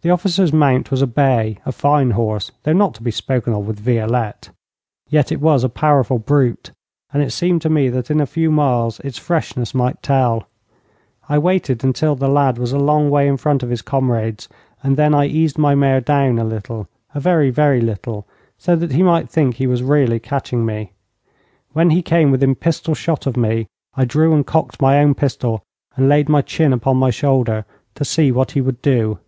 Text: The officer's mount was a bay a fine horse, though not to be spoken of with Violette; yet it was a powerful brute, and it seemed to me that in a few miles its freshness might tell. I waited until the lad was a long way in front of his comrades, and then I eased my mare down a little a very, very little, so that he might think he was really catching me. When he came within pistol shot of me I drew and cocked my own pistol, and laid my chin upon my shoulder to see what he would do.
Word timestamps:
The 0.00 0.10
officer's 0.10 0.52
mount 0.52 0.92
was 0.92 1.02
a 1.02 1.08
bay 1.08 1.58
a 1.66 1.72
fine 1.72 2.12
horse, 2.12 2.52
though 2.62 2.72
not 2.72 2.94
to 2.94 3.02
be 3.02 3.10
spoken 3.10 3.52
of 3.52 3.66
with 3.66 3.80
Violette; 3.80 4.50
yet 5.08 5.32
it 5.32 5.40
was 5.40 5.64
a 5.64 5.68
powerful 5.68 6.20
brute, 6.20 6.70
and 7.12 7.20
it 7.20 7.32
seemed 7.32 7.62
to 7.62 7.68
me 7.68 7.88
that 7.88 8.08
in 8.08 8.20
a 8.20 8.24
few 8.24 8.52
miles 8.52 9.00
its 9.00 9.18
freshness 9.18 9.74
might 9.74 10.00
tell. 10.00 10.46
I 11.28 11.36
waited 11.38 11.82
until 11.82 12.14
the 12.14 12.28
lad 12.28 12.58
was 12.58 12.70
a 12.70 12.78
long 12.78 13.10
way 13.10 13.26
in 13.26 13.36
front 13.38 13.64
of 13.64 13.70
his 13.70 13.82
comrades, 13.82 14.48
and 14.84 14.96
then 14.96 15.14
I 15.16 15.24
eased 15.24 15.58
my 15.58 15.74
mare 15.74 16.00
down 16.00 16.38
a 16.38 16.44
little 16.44 16.86
a 17.12 17.18
very, 17.18 17.50
very 17.50 17.80
little, 17.80 18.24
so 18.56 18.76
that 18.76 18.92
he 18.92 19.02
might 19.02 19.28
think 19.28 19.56
he 19.56 19.66
was 19.66 19.82
really 19.82 20.20
catching 20.20 20.64
me. 20.64 20.92
When 21.72 21.90
he 21.90 22.02
came 22.02 22.30
within 22.30 22.54
pistol 22.54 22.94
shot 22.94 23.26
of 23.26 23.36
me 23.36 23.66
I 23.96 24.04
drew 24.04 24.32
and 24.32 24.46
cocked 24.46 24.80
my 24.80 25.00
own 25.00 25.16
pistol, 25.16 25.64
and 25.96 26.08
laid 26.08 26.28
my 26.28 26.40
chin 26.40 26.72
upon 26.72 26.98
my 26.98 27.10
shoulder 27.10 27.64
to 27.96 28.04
see 28.04 28.30
what 28.30 28.52
he 28.52 28.60
would 28.60 28.80
do. 28.80 29.18